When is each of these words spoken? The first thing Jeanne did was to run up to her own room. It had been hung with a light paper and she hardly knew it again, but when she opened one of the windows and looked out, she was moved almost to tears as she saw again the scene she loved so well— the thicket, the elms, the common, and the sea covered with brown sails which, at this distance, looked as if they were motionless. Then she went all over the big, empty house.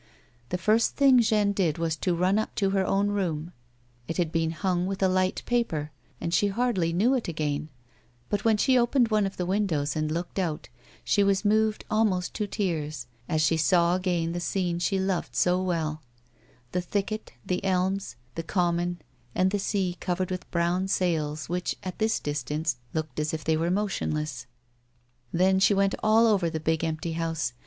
The 0.49 0.57
first 0.57 0.95
thing 0.95 1.19
Jeanne 1.19 1.51
did 1.51 1.77
was 1.77 1.95
to 1.97 2.15
run 2.15 2.39
up 2.39 2.55
to 2.55 2.71
her 2.71 2.83
own 2.83 3.09
room. 3.09 3.53
It 4.07 4.17
had 4.17 4.31
been 4.31 4.49
hung 4.49 4.87
with 4.87 5.03
a 5.03 5.07
light 5.07 5.43
paper 5.45 5.91
and 6.19 6.33
she 6.33 6.47
hardly 6.47 6.91
knew 6.91 7.13
it 7.13 7.27
again, 7.27 7.69
but 8.27 8.43
when 8.43 8.57
she 8.57 8.79
opened 8.79 9.09
one 9.09 9.27
of 9.27 9.37
the 9.37 9.45
windows 9.45 9.95
and 9.95 10.11
looked 10.11 10.39
out, 10.39 10.69
she 11.03 11.23
was 11.23 11.45
moved 11.45 11.85
almost 11.87 12.33
to 12.33 12.47
tears 12.47 13.05
as 13.29 13.43
she 13.43 13.57
saw 13.57 13.93
again 13.95 14.31
the 14.31 14.39
scene 14.39 14.79
she 14.79 14.97
loved 14.97 15.35
so 15.35 15.61
well— 15.61 16.01
the 16.71 16.81
thicket, 16.81 17.33
the 17.45 17.63
elms, 17.63 18.15
the 18.33 18.41
common, 18.41 18.97
and 19.35 19.51
the 19.51 19.59
sea 19.59 19.97
covered 19.99 20.31
with 20.31 20.49
brown 20.49 20.87
sails 20.87 21.47
which, 21.47 21.75
at 21.83 21.99
this 21.99 22.19
distance, 22.19 22.77
looked 22.91 23.19
as 23.19 23.35
if 23.35 23.43
they 23.43 23.55
were 23.55 23.69
motionless. 23.69 24.47
Then 25.31 25.59
she 25.59 25.75
went 25.75 25.93
all 26.01 26.25
over 26.25 26.49
the 26.49 26.59
big, 26.59 26.83
empty 26.83 27.11
house. 27.13 27.53